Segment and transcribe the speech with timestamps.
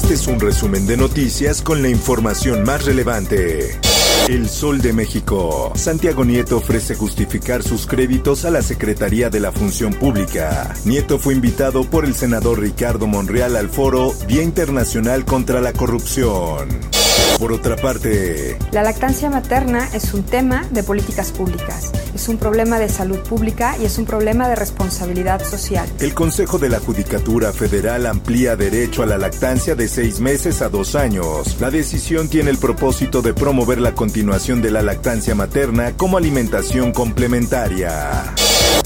[0.00, 3.78] Este es un resumen de noticias con la información más relevante.
[4.28, 5.72] El Sol de México.
[5.74, 10.72] Santiago Nieto ofrece justificar sus créditos a la Secretaría de la Función Pública.
[10.84, 16.68] Nieto fue invitado por el senador Ricardo Monreal al foro Día Internacional contra la Corrupción.
[17.38, 22.78] Por otra parte, la lactancia materna es un tema de políticas públicas, es un problema
[22.78, 25.88] de salud pública y es un problema de responsabilidad social.
[26.00, 30.68] El Consejo de la Judicatura Federal amplía derecho a la lactancia de seis meses a
[30.68, 31.56] dos años.
[31.60, 36.92] La decisión tiene el propósito de promover la continuación de la lactancia materna como alimentación
[36.92, 38.34] complementaria.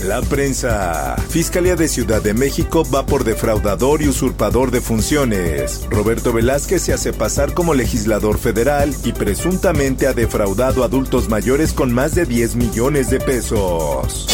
[0.05, 1.17] La prensa.
[1.29, 5.87] Fiscalía de Ciudad de México va por defraudador y usurpador de funciones.
[5.91, 11.93] Roberto Velázquez se hace pasar como legislador federal y presuntamente ha defraudado adultos mayores con
[11.93, 14.27] más de 10 millones de pesos.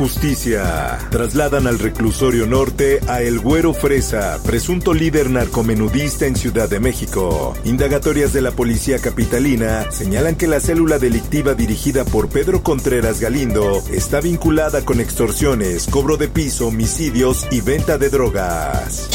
[0.00, 0.98] Justicia.
[1.10, 7.54] Trasladan al reclusorio norte a El Güero Fresa, presunto líder narcomenudista en Ciudad de México.
[7.64, 13.82] Indagatorias de la policía capitalina señalan que la célula delictiva dirigida por Pedro Contreras Galindo
[13.92, 19.08] está vinculada con extorsiones, cobro de piso, homicidios y venta de drogas.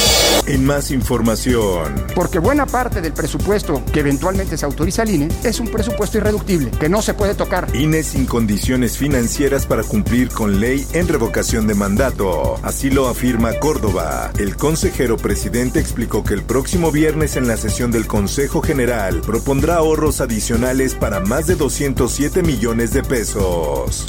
[0.47, 2.05] En más información.
[2.13, 6.69] Porque buena parte del presupuesto que eventualmente se autoriza al INE es un presupuesto irreductible,
[6.71, 7.67] que no se puede tocar.
[7.75, 12.59] INE sin condiciones financieras para cumplir con ley en revocación de mandato.
[12.61, 14.31] Así lo afirma Córdoba.
[14.37, 19.77] El consejero presidente explicó que el próximo viernes en la sesión del Consejo General propondrá
[19.77, 24.05] ahorros adicionales para más de 207 millones de pesos.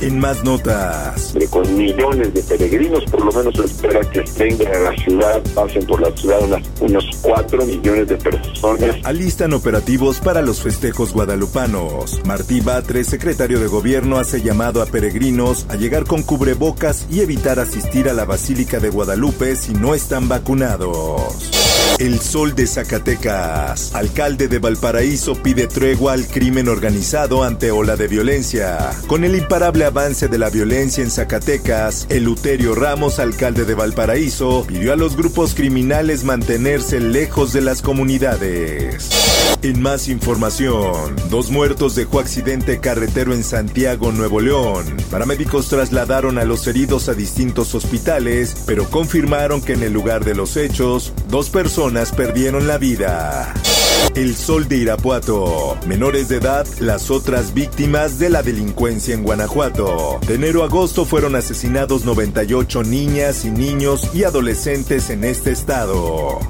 [0.00, 1.03] En más notas.
[1.50, 6.00] Con millones de peregrinos, por lo menos espera que vengan a la ciudad, pasen por
[6.00, 8.96] la ciudad unas, unos 4 millones de personas.
[9.04, 12.20] Alistan operativos para los festejos guadalupanos.
[12.24, 17.58] Martí Batres, secretario de gobierno, hace llamado a peregrinos a llegar con cubrebocas y evitar
[17.58, 21.73] asistir a la Basílica de Guadalupe si no están vacunados.
[22.00, 23.94] El Sol de Zacatecas.
[23.94, 28.90] Alcalde de Valparaíso pide tregua al crimen organizado ante ola de violencia.
[29.06, 34.92] Con el imparable avance de la violencia en Zacatecas, Eluterio Ramos, alcalde de Valparaíso, pidió
[34.92, 39.10] a los grupos criminales mantenerse lejos de las comunidades.
[39.62, 44.84] En más información, dos muertos dejó accidente carretero en Santiago, Nuevo León.
[45.10, 50.34] Paramédicos trasladaron a los heridos a distintos hospitales, pero confirmaron que en el lugar de
[50.34, 51.83] los hechos, dos personas
[52.16, 53.52] perdieron la vida.
[54.14, 55.76] El Sol de Irapuato.
[55.86, 60.18] Menores de edad, las otras víctimas de la delincuencia en Guanajuato.
[60.26, 66.40] De enero a agosto fueron asesinados 98 niñas y niños y adolescentes en este estado.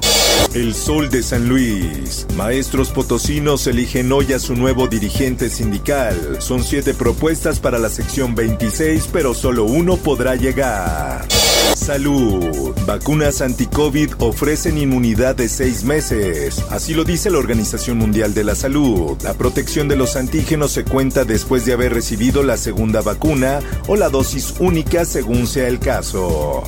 [0.54, 2.28] El Sol de San Luis.
[2.36, 6.36] Maestros potosinos eligen hoy a su nuevo dirigente sindical.
[6.38, 11.26] Son siete propuestas para la sección 26, pero solo uno podrá llegar.
[11.74, 12.74] Salud.
[12.86, 16.62] Vacunas anti-COVID ofrecen inmunidad de seis meses.
[16.70, 19.16] Así lo dice la Organización Mundial de la Salud.
[19.22, 23.96] La protección de los antígenos se cuenta después de haber recibido la segunda vacuna o
[23.96, 26.62] la dosis única según sea el caso.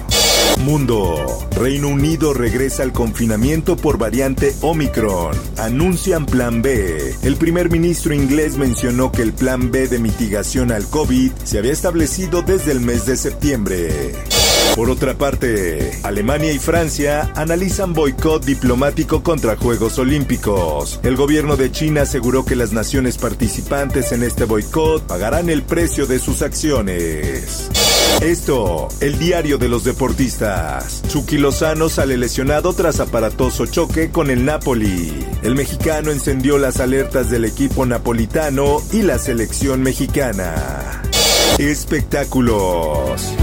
[0.59, 1.49] Mundo.
[1.57, 5.37] Reino Unido regresa al confinamiento por variante Omicron.
[5.59, 7.15] Anuncian Plan B.
[7.23, 11.73] El primer ministro inglés mencionó que el Plan B de mitigación al COVID se había
[11.73, 14.15] establecido desde el mes de septiembre.
[14.75, 21.01] Por otra parte, Alemania y Francia analizan boicot diplomático contra Juegos Olímpicos.
[21.03, 26.07] El gobierno de China aseguró que las naciones participantes en este boicot pagarán el precio
[26.07, 27.71] de sus acciones.
[28.21, 31.03] Esto, el diario de los deportistas.
[31.09, 35.13] Chucky Lozano sale lesionado tras aparatoso choque con el Napoli.
[35.43, 41.03] El mexicano encendió las alertas del equipo napolitano y la selección mexicana.
[41.59, 43.35] Espectáculos.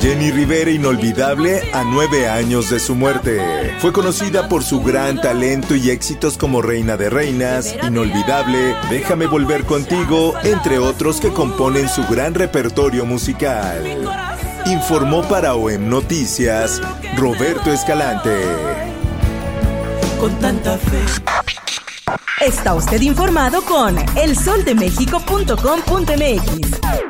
[0.00, 3.76] Jenny Rivera inolvidable a nueve años de su muerte.
[3.80, 9.64] Fue conocida por su gran talento y éxitos como Reina de Reinas, Inolvidable, Déjame volver
[9.64, 13.84] contigo, entre otros que componen su gran repertorio musical.
[14.64, 16.80] Informó para OEM Noticias
[17.16, 18.42] Roberto Escalante.
[20.18, 21.02] Con tanta fe.
[22.40, 27.09] Está usted informado con elsoldemexico.com.mx.